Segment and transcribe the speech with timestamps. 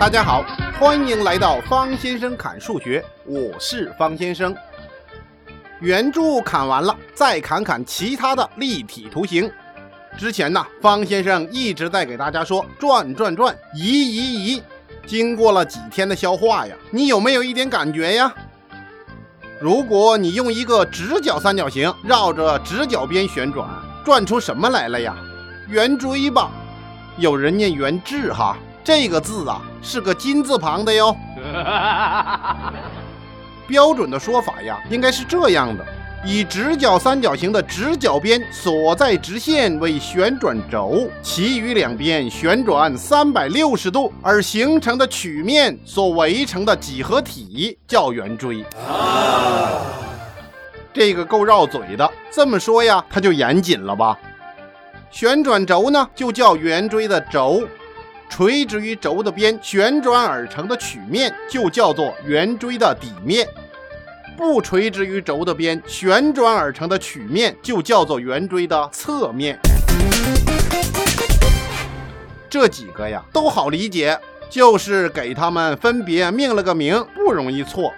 [0.00, 0.42] 大家好，
[0.78, 4.56] 欢迎来到方先生砍数学，我是方先生。
[5.80, 9.52] 圆柱砍完了，再砍砍其他的立体图形。
[10.16, 14.62] 之前呢，方先生一直在给大家说转转转，移移移。
[15.06, 18.32] 经过了几天的消化呀，你有没有一点感觉呀？
[19.60, 23.68] 如果你用一个直角三角形绕着直角边旋转，
[24.02, 25.14] 转出什么来了呀？
[25.68, 26.50] 圆锥吧？
[27.18, 28.56] 有人念圆质哈。
[28.90, 31.16] 这个字啊是个金字旁的哟。
[33.68, 35.86] 标准的说法呀，应该是这样的：
[36.26, 48.64] 以直角三角形的直角边所在直线为旋转轴，其余两边旋转三百六十度而形成的曲面所围成的几何体叫圆锥。
[50.92, 54.18] 这个够绕嘴的，这么说呀，它就严谨了吧？
[55.12, 57.62] 旋转轴呢，就叫圆锥的轴。
[58.30, 63.46] 垂直于轴的边旋转而成的曲面就叫做圆锥的底面，
[64.36, 69.58] 不垂直于轴的边旋转而成的曲面就叫做圆锥的侧面。
[72.48, 74.18] 这几个呀都好理解，
[74.48, 77.92] 就是给他们分别命了个名，不容易错。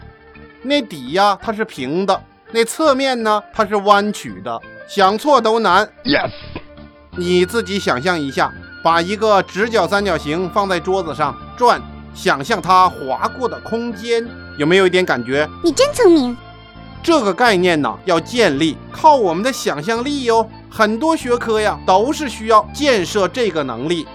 [0.63, 2.21] 那底呀它是平的，
[2.51, 5.89] 那侧面呢它是弯曲的，想错都难。
[6.05, 6.31] Yes，
[7.17, 8.53] 你自己想象一下。
[8.83, 11.81] 把一个直角三角形放在桌子上转，
[12.15, 14.27] 想象它划过的空间，
[14.59, 15.49] 有没有一点感觉？
[15.63, 16.37] 你真聪明。
[17.03, 20.49] 这个概念呢，要建立靠我们的想象力哟。
[20.71, 24.07] 很多学科呀，都是需要建设这个能力。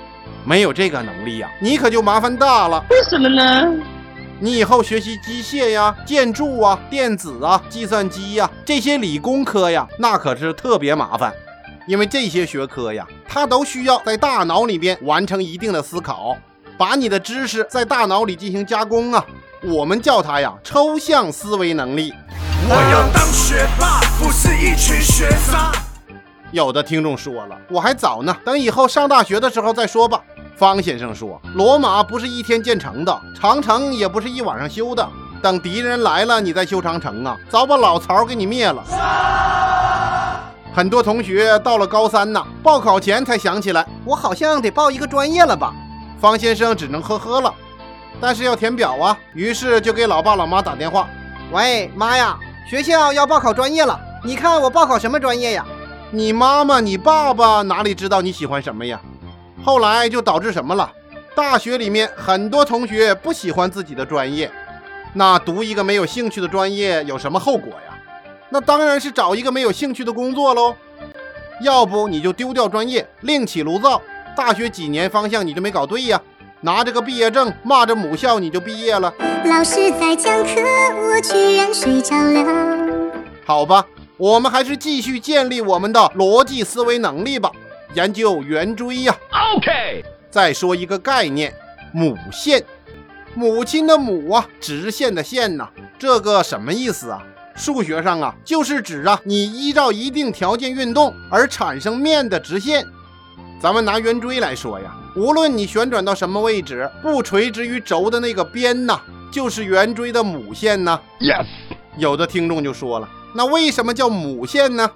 [0.43, 2.83] 没有这个能力呀，你可就麻烦大了。
[2.89, 3.73] 为什么呢？
[4.39, 11.33] 你以后学习机械呀、建筑啊、电子啊、计算机呀这些理工科呀，那可是特别麻烦。
[11.87, 16.35] 因为这些学科呀，它都需要在大脑里边完成一定的思考，
[16.77, 19.25] 把你的知识在大脑里进行加工啊。
[19.63, 22.13] 我们叫它呀抽象思维能力。
[22.69, 25.71] 我要当学霸，不是一群学渣。
[26.51, 30.21] 有的听众说了，我还早呢，等以后上大学的时候再说吧。
[30.57, 35.07] 方先生说，罗马不是一天建成的，长城也不是一晚上修的。
[35.41, 38.83] 等敌人来了，你再修长城啊，早把老曹给你灭了。
[40.77, 45.73] 很多同学到了高三呢，报考前才想起来，我好像得报一个专业了吧？
[46.21, 47.51] 方先生只能呵呵了，
[48.21, 51.09] 但是要填表啊，于是就给老爸老妈打电话
[51.51, 52.37] ：“喂，妈呀，
[52.69, 55.65] 学校要报考专业了，你看我报考什么专业呀？”
[56.13, 59.01] 你妈妈、你爸爸哪里知道你喜欢什么呀？
[59.63, 60.91] 后来就导致什么了？
[61.33, 64.51] 大学里面很多同学不喜欢自己的专业，
[65.13, 67.86] 那读一个没有兴趣的专业有什么后果呀？
[68.49, 70.75] 那当然是找一个没有兴趣的工作喽，
[71.61, 74.01] 要不你就丢掉专业，另起炉灶。
[74.35, 76.21] 大学几年方向你就没搞对呀？
[76.61, 79.13] 拿着个毕业证，骂着母校你就毕业了。
[79.45, 80.61] 老师在讲课，
[80.95, 83.11] 我居然睡着了。
[83.45, 83.85] 好吧，
[84.17, 87.51] 我们还是继续建立我们的逻辑思维能力吧，
[87.93, 89.15] 研究圆锥呀。
[89.55, 91.53] OK，再说一个概念，
[91.93, 92.63] 母线，
[93.35, 95.69] 母亲的母啊，直线的线呐，
[95.99, 97.23] 这个什么意思啊？
[97.57, 102.85] 数学上啊，就是指啊，你依照一定条件运动而产生面的直线。
[103.59, 109.01] 咱们拿圆锥来说呀，无论你旋转到什么位置，不垂直于轴的那个边呐，
[109.31, 110.99] 就是圆锥的母线呢。
[111.19, 111.47] Yes。
[111.97, 114.87] 有的听众就说了，那为什么叫母线呢？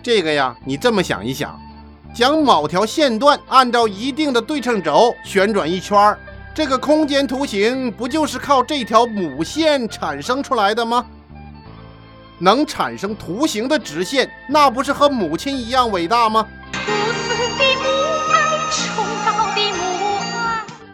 [0.00, 1.60] 这个呀，你这么想一想，
[2.14, 6.18] 将某条线段按照一定的对称轴旋转一圈儿，
[6.54, 11.04] 这个空间图形不就是靠这条母线产生出来的吗？
[12.38, 16.46] 能产生图形的直线，那不是和母亲一样伟大吗？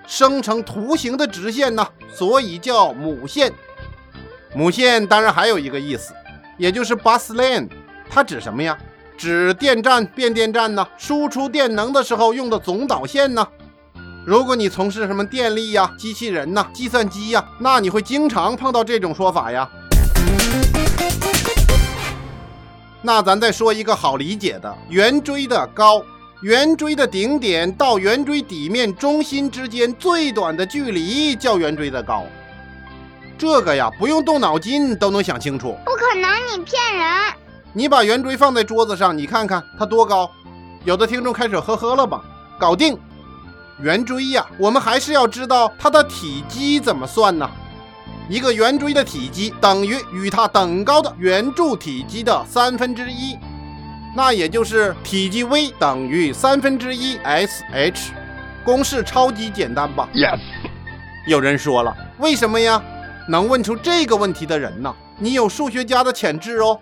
[0.06, 3.52] 生成图形的直线呢，所以叫母线。
[4.54, 6.14] 母线当然还有一个意思，
[6.56, 7.68] 也就是 BUSLAN
[8.08, 8.78] 它指什么呀？
[9.16, 13.46] 指电站、变电站呢，输出电能的时候用的总导线呢。
[14.24, 19.68] 如果你从事什么电力呀、机器人呐、计算机呀，那你会经常碰到这种说法呀。
[23.06, 26.02] 那咱再说一个好理解的，圆锥的高，
[26.40, 32.24] 圆锥的顶点到圆锥底面中心之间最短的距离叫圆锥的高。
[33.36, 35.76] 这个呀，不用动脑筋都能想清楚。
[35.84, 37.06] 不可能，你骗人！
[37.74, 40.30] 你把圆锥放在桌子上，你看看它多高。
[40.84, 42.24] 有的听众开始呵呵了吧？
[42.58, 42.98] 搞定，
[43.82, 47.46] 圆锥呀，我们还是要知道它的体积怎么算呢？
[48.28, 53.36] 一个圆锥的体积等于与它等高的圆柱体积的三分之一，
[54.16, 58.10] 那也就是体积 v 等于三分之一 sh。
[58.64, 60.40] 公式超级简单吧？Yes。
[61.26, 62.82] 有人说了，为什么呀？
[63.28, 66.78] 能问出这个问题的人呢，你有数学家的潜质哦。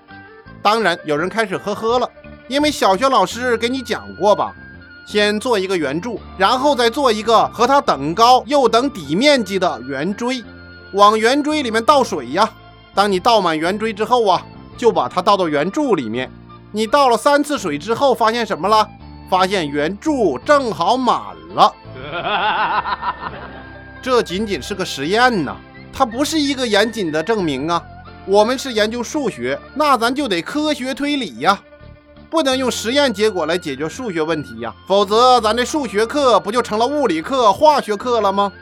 [0.62, 2.08] 当然，有人开始呵呵了，
[2.46, 4.54] 因为小学老师给你讲过吧，
[5.06, 10.42] 先做一个圆柱，然后再做一个和它等高又等底面积的圆锥，
[10.92, 12.48] 往圆锥里面倒水呀。
[12.94, 14.42] 当你倒满圆锥之后啊，
[14.76, 16.30] 就把它倒到圆柱里面。
[16.70, 18.88] 你倒了三次水之后，发现什么了？
[19.30, 21.20] 发现圆柱正好满
[21.54, 21.74] 了。
[24.02, 25.56] 这仅仅是个实验呢，
[25.92, 27.82] 它不是一个严谨的证明啊。
[28.26, 31.58] 我们是研究数学，那咱就得科学推理呀，
[32.28, 38.52] 不能用实验结果来解决数学问题呀，否则咱这数学课不就成了物理课、化学课了吗？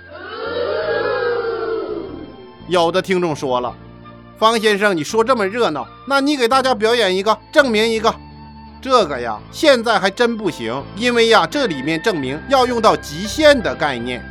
[2.71, 3.75] 有的听众说了，
[4.39, 8.15] 方先生，你说这么热闹，那你给大家表演一个，证明一个。
[8.81, 14.25] 这个呀，现在还真不行，因为呀，这里面证明要用到极限的概念。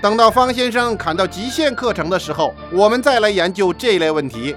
[0.00, 4.54] 等到方先生砍到极限课程的时候，我们再来研究这类问题。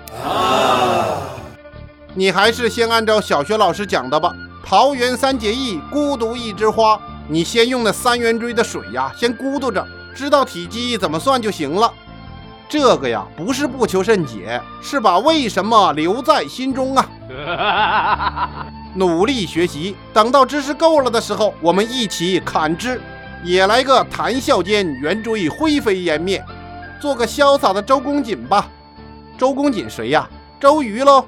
[2.13, 4.31] 你还是先按照小学老师讲的吧。
[4.63, 7.01] 桃园三结义，孤独一枝花。
[7.27, 11.91] 你先用那三圆锥的水呀，先咕嘟着，知道体积怎么算就行了。
[12.73, 17.07] 这个呀，不是不求甚解，是把为什么留在心中啊。
[18.97, 22.99] 努力学习，等到知识够了的时候，我们一起砍之。
[23.43, 26.43] 也来个谈笑间，圆锥灰飞烟灭，
[26.99, 28.67] 做个潇洒的周公瑾吧。
[29.37, 30.27] 周公瑾谁呀？
[30.59, 31.23] 周瑜喽。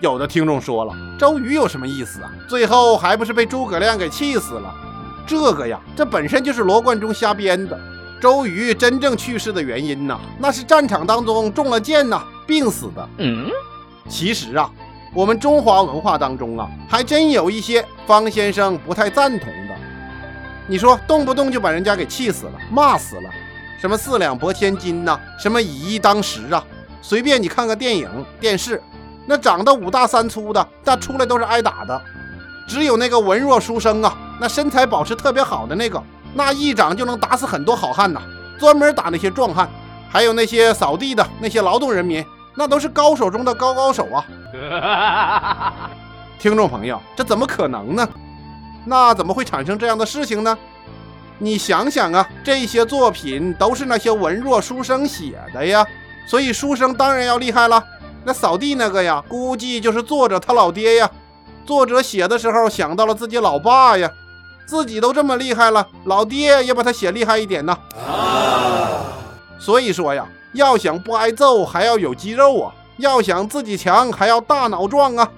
[0.00, 2.30] 有的听众说了，周瑜有什么意思啊？
[2.46, 4.70] 最后还不是被诸葛亮给气死了？
[5.26, 7.80] 这个呀，这本身就是罗贯中瞎编的。
[8.20, 13.08] 周瑜真正去世的原因呢，那是战场当中中了箭呐，病死的。
[13.16, 13.50] 嗯，
[14.08, 14.70] 其实啊，
[15.14, 19.74] 我们中华文化当中啊，还真有一些方先生不太赞同的。
[20.68, 23.30] 你说动不动就把人家给气死了、骂死了，
[23.80, 26.62] 什么四两拨千斤呐，什么以一当十啊，
[27.00, 28.08] 随便你看个电影、
[28.38, 28.82] 电视，
[29.26, 32.00] 那长得五大三粗的，那出来都是挨打的。
[32.68, 36.00] 只有那个文弱书生啊，那身材保持特别好的那个，
[36.34, 38.20] 那一掌就能打死很多好汉呐，
[38.58, 39.68] 专门打那些壮汉。
[40.12, 42.24] 还有那些扫地的那些劳动人民，
[42.56, 45.80] 那都是高手中的高高手啊。
[46.36, 48.08] 听众朋友，这怎么可能呢？
[48.84, 50.58] 那怎么会产生这样的事情呢？
[51.38, 55.86] 你想想啊，这些作品都是那些文弱书生写的呀，
[56.26, 57.82] 所以书生当然要厉害了。
[58.24, 61.08] 那扫地那个呀，估计就是作者他老爹呀。
[61.64, 64.10] 作者写的时候想到了自己老爸呀，
[64.66, 67.76] 自己都这么厉害了，老爹也把他写厉害一点呢。
[69.58, 75.28] 所以说呀，要想不挨揍，还要有肌肉啊；要想自己强，还要大脑壮啊。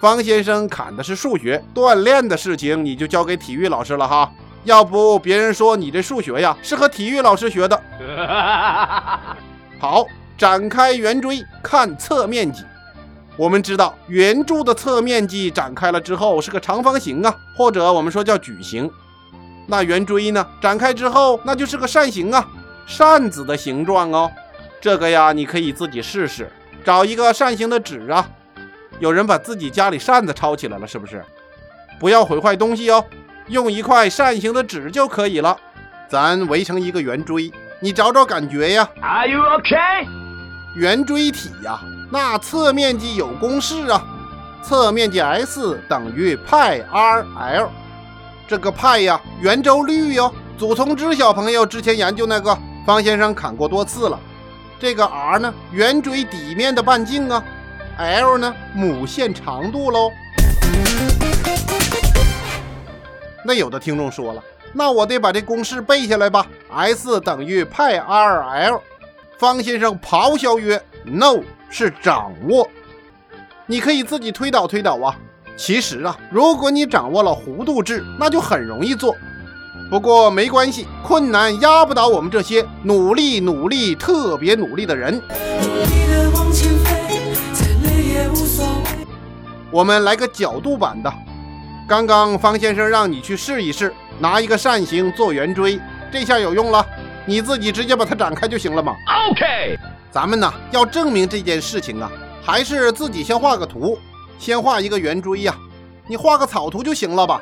[0.00, 4.30] 方先生砍的是数学锻炼的事情，你就交给体育老师了哈。
[4.64, 7.82] 要不别人说你这数学呀是和体育老师学的。
[9.78, 10.06] 好，
[10.38, 12.64] 展开圆锥看侧面积。
[13.36, 18.90] 我们知道圆柱的侧面积展开了之后是个长方形啊，或者我们说叫矩形。
[19.66, 22.46] 那圆锥呢，展开之后那就是个扇形啊，
[22.86, 24.30] 扇子的形状哦。
[24.80, 26.50] 这个呀，你可以自己试试，
[26.84, 28.28] 找一个扇形的纸啊。
[29.00, 31.24] 有人把自己家里扇子抄起来了，是不是？
[31.98, 33.04] 不要毁坏东西哦，
[33.48, 35.56] 用一块扇形的纸就可以了。
[36.08, 38.88] 咱围成一个圆锥，你找找感觉呀。
[39.00, 40.06] Are you okay？
[40.76, 41.80] 圆锥体呀，
[42.10, 44.04] 那侧面积有公式啊，
[44.62, 47.68] 侧面积 S 等于派 RL。
[48.46, 50.32] 这个派呀，圆周率哟。
[50.56, 52.56] 祖从之小朋友之前研究那个，
[52.86, 54.20] 方先生砍过多次了。
[54.78, 57.42] 这个 R 呢，圆锥底面的半径啊。
[57.98, 58.54] L 呢？
[58.74, 60.10] 母线长度喽。
[63.44, 64.42] 那有的听众说了，
[64.72, 68.80] 那我得把这公式背下来吧？S 等于派 RL。
[69.38, 72.68] 方先生咆哮曰：“No，是掌握。
[73.66, 75.16] 你可以自己推导推导啊。
[75.56, 79.14] 其实啊，如果你掌握了弧度制，那就很容易做。
[79.90, 85.22] 不过没关系，困难压不倒我们这些努力努力特别努力的人。”
[89.70, 91.12] 我们来个角度版的。
[91.88, 95.78] 刚刚方先生让你去试一试，拿一个扇形做圆锥，
[96.12, 96.86] 这下有用了。
[97.26, 98.94] 你自己直接把它展开就行了嘛。
[99.30, 99.78] OK，
[100.14, 102.08] 咱们呢要证明这件事情啊，
[102.40, 103.98] 还是自己先画个图，
[104.38, 105.52] 先画一个圆锥呀。
[106.06, 107.40] 你画个草图就行了吧。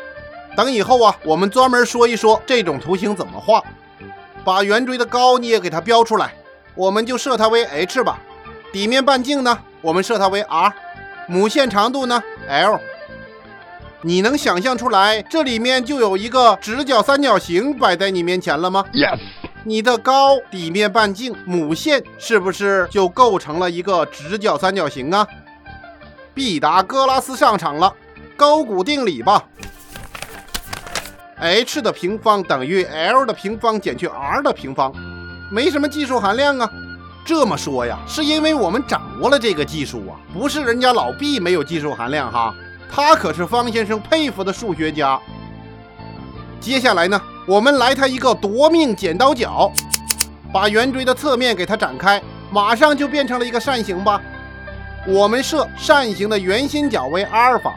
[0.57, 3.63] 等以后啊，我们专门说一说这种图形怎么画。
[4.43, 6.33] 把圆锥的高你也给它标出来，
[6.75, 8.19] 我们就设它为 h 吧。
[8.73, 10.73] 底面半径呢，我们设它为 r。
[11.29, 12.81] 母线长度呢？L，
[14.01, 19.21] 你能想象出来这里面就有一个直角三角形摆在你面前了吗？Yes。
[19.65, 25.27] 你的高底面半径母线是不是就构成了一个直角三角形啊？
[26.35, 27.95] 毕达哥拉斯上场了，
[28.37, 29.45] 勾股定理吧。
[31.37, 34.93] h 的平方等于 l 的平方减去 r 的平方，
[35.51, 36.71] 没什么技术含量啊。
[37.25, 42.53] 这么说呀，是因为我们掌握了这个技术啊，不是人家老毕没有技术含量哈，
[42.91, 45.21] 他可是方先生佩服的数学家。
[46.59, 49.71] 接下来呢，我们来他一个夺命剪刀脚，
[50.53, 52.23] 把圆锥的侧面给它展开，
[52.53, 54.23] 马上就变成了一个扇形吧。
[55.07, 57.75] 我们设扇形的圆心角为阿尔法，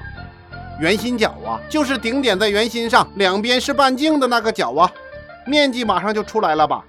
[0.79, 4.91] 圆心角啊，就是顶点在圆心上，两边是半径的那个角啊，
[5.47, 6.85] 面积马上就出来了吧。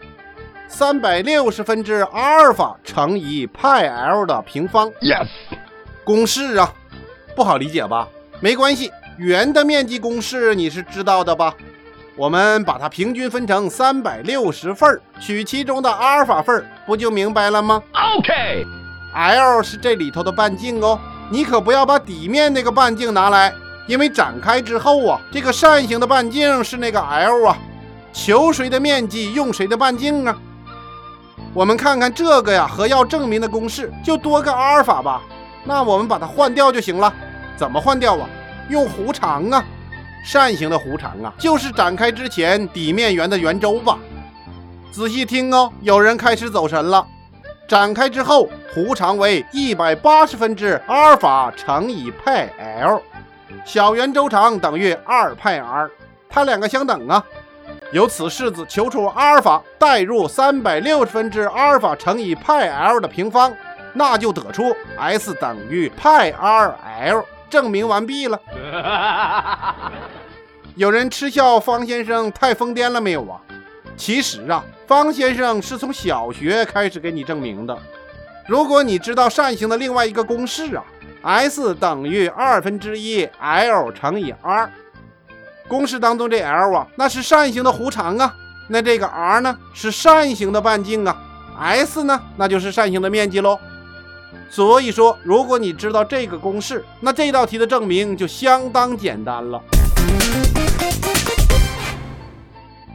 [0.69, 4.91] 三百六十分之阿尔法乘以派 l 的平方。
[5.01, 5.29] Yes，
[6.05, 6.75] 公式啊，
[7.35, 8.07] 不好理解吧？
[8.41, 11.55] 没关系，圆的面积公式你是知道的吧？
[12.17, 20.99] 我们把它平均分成三百六十份儿取其中的阿尔法份儿不就明白了吗？OK，L 是这里头的半径哦，
[21.31, 23.53] 你可不要把底面那个半径拿来，
[23.87, 27.59] 因为展开之后啊，这个扇形的半径是那个 L 啊，
[28.15, 30.35] 求谁的面积用谁的半径啊。
[31.53, 35.21] 我们看看这个呀，和要证明的公式就多个阿尔法吧。
[35.65, 37.13] 那我们把它换掉就行了。
[37.59, 38.27] 怎么换掉啊？
[38.71, 39.63] 用弧长啊，
[40.27, 43.97] 扇形的弧长啊，就是展开之前底面圆的圆周吧。
[44.91, 47.07] 仔细听哦，有人开始走神了。
[47.69, 53.01] 展开之后，弧长为一百八十分之阿尔法乘以派 l，
[53.65, 55.89] 小圆周长等于二派 r，
[56.29, 57.25] 它两个相等啊。
[57.93, 63.55] 由此式子求出阿尔法，代入三百六十分之阿尔法乘以派 l 的平方，
[63.93, 66.77] 那就得出 S 等于派 r
[67.13, 68.41] l，证明完毕了。
[70.77, 73.41] 有人嗤笑方先生太疯癫了没有啊？
[73.97, 77.75] 其实啊，方先生是从小学开始给你证明的。
[78.47, 80.85] 如果你知道扇形的另外一个公式啊
[81.23, 84.71] ，S 等于二分之一 l 乘以 r。
[85.67, 88.35] 公式当中这 l 啊，那是扇形的弧长啊，
[88.69, 91.17] 那这个 r 呢是扇形的半径啊
[91.59, 93.59] ，s 呢那就是扇形的面积喽。
[94.51, 99.59] 所以说，如果你知道这个公式，那这道题的证明就相当简单了。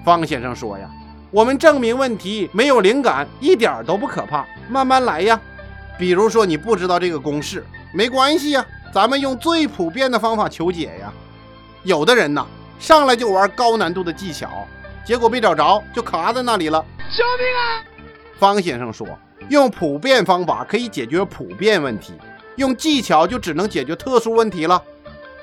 [0.03, 0.89] 方先生说呀，
[1.29, 5.39] 我们证明问题没有灵感一点都不可怕，慢慢来呀。
[5.97, 11.13] 比如说你不知道这个公式，没关系呀，咱们用最普遍的方法求解呀。
[11.83, 12.45] 有的人呐。
[12.79, 14.67] 上来就玩高难度的技巧，
[15.05, 16.83] 结果没找着就卡在那里了。
[17.15, 17.85] 救命啊！
[18.39, 19.07] 方先生说，
[19.49, 22.13] 用普遍方法可以解决普遍问题，
[22.55, 24.81] 用技巧就只能解决特殊问题了。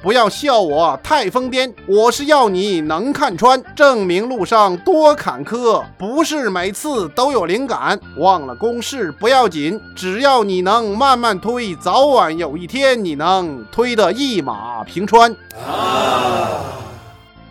[0.00, 3.60] 不要笑我太疯癫，我是要你能看穿。
[3.74, 7.98] 证明路上多坎坷，不是每次都有灵感。
[8.16, 15.34] 忘了公式不要紧，只要你能慢慢推，早晚有一天你能推得一马平川。
[15.66, 16.60] 啊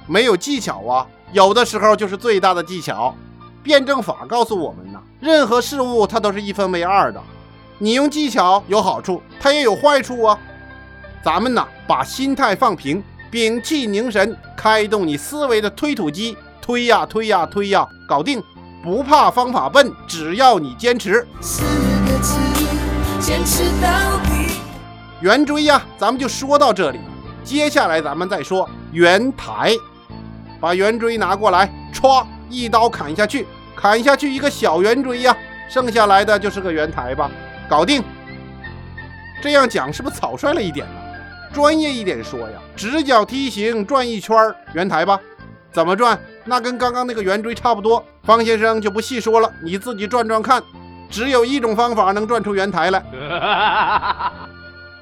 [0.06, 3.14] 没有技巧啊，有的时候就是最大的技巧。
[3.62, 7.22] 辩证法告诉我们呢，任何事物它都是一分为二的。
[7.78, 10.40] 你用技巧有好处，它也有坏处啊。
[11.24, 18.42] 咱们呢，把心态放平，屏气凝神，开动你思维的推土机，推呀推呀推呀，搞定！
[18.84, 21.28] 不怕方法笨，只要你坚持。
[21.42, 22.38] 四个字，
[23.20, 24.62] 坚持到底。
[25.20, 27.00] 圆锥呀，咱们就说到这里。
[27.44, 29.74] 接下来咱们再说圆台。
[30.62, 33.46] 把圆锥拿过来，歘，一刀砍下去，
[33.76, 35.36] 砍下去一个小圆锥呀，
[35.70, 37.30] 剩下来的就是个圆台吧，
[37.68, 38.02] 搞定。
[39.42, 40.88] 这样讲是不是草率了一点？
[41.58, 44.38] 专业一点说呀，直角梯形转一圈
[44.74, 45.20] 圆台吧，
[45.72, 46.16] 怎么转？
[46.46, 48.06] 那跟刚刚那个圆锥差不多。
[48.22, 50.62] 方先生就不细说了，你自己转转看。
[51.10, 53.04] 只有一种方法能转出圆台来。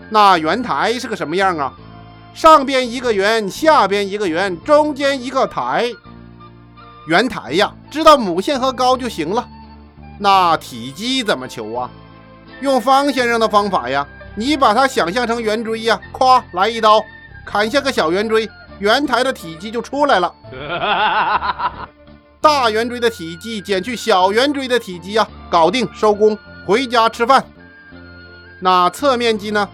[0.09, 1.73] 那圆台是个什么样啊？
[2.33, 5.91] 上边一个圆，下边一个圆，中间一个台。
[7.09, 9.45] 圆台呀，知道母线和高就行了。
[10.17, 11.89] 那体积怎么求啊？
[12.61, 17.03] 用方先生的方法呀，你把它想象成圆锥呀，咵来一刀，
[17.45, 18.49] 砍下个小圆锥，
[18.79, 20.33] 圆台的体积就出来了。
[22.41, 27.43] 大圆锥的体积减去小圆锥的体积呀，搞定收工，回家吃饭。
[28.59, 29.67] 那侧面积呢？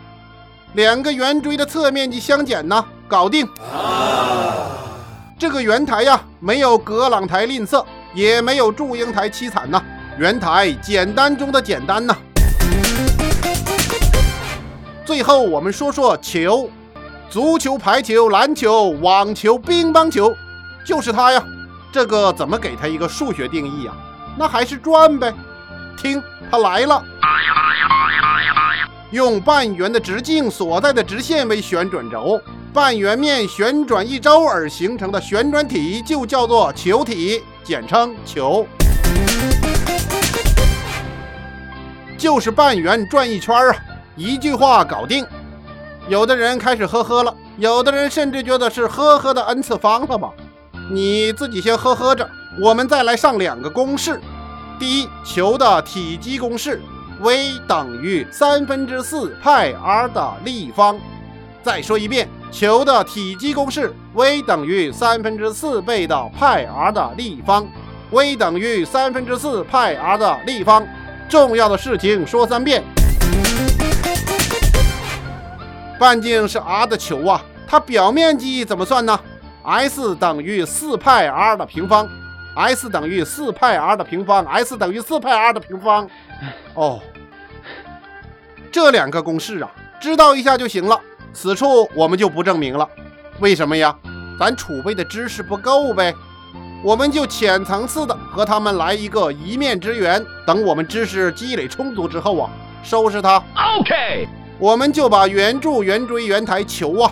[0.74, 3.48] 两个圆锥的侧面积相减呢，搞定。
[5.38, 9.84] 这个圆台呀，没有葛朗台吝啬，也没有祝英台凄惨呐。
[10.18, 12.16] 圆台简单中的简单呐。
[15.12, 16.70] 最后我们说说球，
[17.30, 20.34] 足球、排球、篮球、网球、乒乓球，
[20.86, 21.44] 就是它呀。
[21.92, 23.94] 这个怎么给它一个数学定义啊？
[24.40, 25.34] 那还是转呗。
[25.98, 27.04] 听，它来了。
[29.12, 32.40] 用半圆的直径所在的直线为旋转轴，
[32.74, 38.66] 半圆面旋转一周而形成的旋转体就叫做球体，简称球。
[42.18, 43.76] 就是半圆转一圈啊，
[44.16, 45.26] 一句话搞定。
[46.08, 50.32] 有的人开始呵呵了，有的人甚至觉得是呵呵的 n 次方了吧？
[50.92, 52.30] 你自己先呵呵着，
[52.62, 54.20] 我们再来上两个公式。
[54.80, 56.82] 第一，球的体积公式。
[57.22, 61.00] v 等于三分之四派 r 的立方。
[61.62, 67.64] 再说一遍，球的体积公式 v 等于三分之四倍的派 r 的立方。
[68.10, 70.84] v 等于三分之四派 r 的立方。
[71.30, 72.84] 重要的事情说三遍。
[76.02, 79.20] 半径是 r 的球啊，它表面积怎么算呢
[79.64, 82.10] ？S 等于四派 r 的平方。
[82.56, 84.44] S 等于四派 r 的平方。
[84.46, 86.10] S 等于四派 r 的平方。
[86.74, 87.00] 哦。
[88.72, 91.00] 这两个公式啊，知道一下就行了。
[91.34, 92.90] 此处我们就不证明了，
[93.40, 93.96] 为什么呀？
[94.40, 96.16] 咱储备的知识不够呗。
[96.84, 100.26] 我们就浅层次的和他们来一个一面之缘。
[100.48, 102.50] 等我们知识积累充足之后啊，
[102.82, 103.38] 收拾它。
[103.78, 104.28] OK，
[104.62, 107.12] 我们就把圆柱、圆锥、圆台、球啊，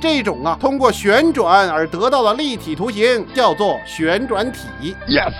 [0.00, 4.96] 这种啊通过旋转而得到的立体图形叫做旋转体。
[5.06, 5.32] Yes，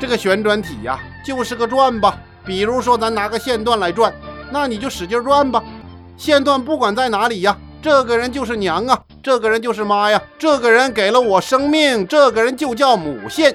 [0.00, 2.18] 这个旋转体呀，就是个转吧。
[2.46, 4.10] 比如说，咱拿个线段来转。
[4.50, 5.62] 那你就使劲转吧，
[6.16, 13.54] 线段不管在哪里呀，这个人就是娘啊，这个人就是妈呀，这个人给了我生命，这个人就叫母线。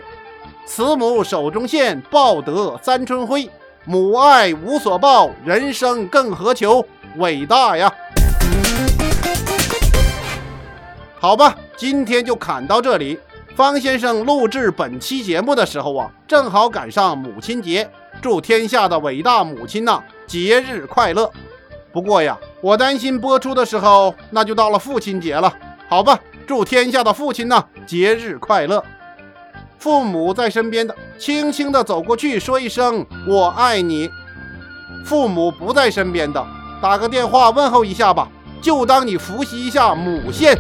[0.68, 3.50] 慈母手中线，报得三春晖。
[3.88, 6.86] 母爱无所报，人生更何求？
[7.18, 7.92] 伟大呀！
[11.20, 13.20] 好吧，今天就侃到这里。
[13.56, 17.90] 方先生录制本期节目的时候啊，正好赶上母亲节，
[18.22, 20.04] 祝天下的伟大母亲呐！
[20.28, 21.32] 节日快乐！
[21.94, 25.54] 不过呀，我担心播出的时候，那就到了父亲节了。
[25.88, 28.84] 好吧，祝天下的父亲呐节日快乐！
[29.80, 34.10] 父母在身边的，轻轻的走过去说一声“我爱你”；
[35.06, 36.46] 父母不在身边的，
[36.82, 38.28] 打个电话问候一下吧，
[38.62, 40.58] 就当你复习一下母线。